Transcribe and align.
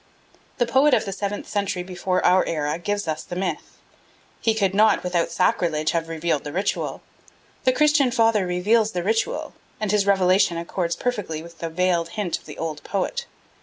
The 0.57 0.65
poet 0.65 0.95
of 0.95 1.05
the 1.05 1.11
seventh 1.11 1.47
century 1.47 1.83
before 1.83 2.25
our 2.25 2.43
era 2.47 2.79
gives 2.79 3.07
us 3.07 3.21
the 3.23 3.35
myth 3.35 3.77
he 4.41 4.55
could 4.55 4.73
not 4.73 5.03
without 5.03 5.29
sacrilege 5.29 5.91
have 5.91 6.07
revealed 6.09 6.43
the 6.43 6.51
ritual: 6.51 7.03
the 7.65 7.71
Christian 7.71 8.09
father 8.09 8.47
reveals 8.47 8.93
the 8.93 9.03
ritual, 9.03 9.53
and 9.79 9.91
his 9.91 10.07
revelation 10.07 10.57
accords 10.57 10.95
perfectly 10.95 11.43
with 11.43 11.59
the 11.59 11.69
veiled 11.69 12.09
hint 12.17 12.39
of 12.39 12.45
the 12.47 12.57
old 12.57 12.83
poet. 12.83 13.27